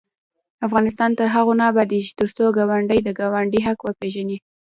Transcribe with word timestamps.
افغانستان 0.67 1.11
تر 1.19 1.27
هغو 1.35 1.53
نه 1.59 1.63
ابادیږي، 1.71 2.11
ترڅو 2.19 2.43
ګاونډي 2.57 2.99
د 3.03 3.09
ګاونډي 3.19 3.59
حق 3.67 3.79
وپيژني. 3.83 4.37